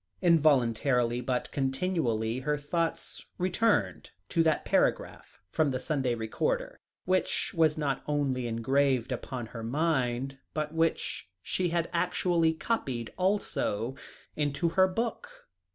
[0.23, 7.77] Involuntarily, but continually, her thoughts returned to that paragraph from the Sunday Recorder, which was
[7.77, 13.95] not only engraved upon her mind, but which she had actually copied also
[14.35, 15.45] into her book.